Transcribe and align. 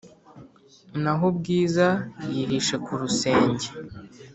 naho 1.03 1.25
bwiza 1.37 1.87
yihishe 2.33 2.75
kurusenge 2.85 3.67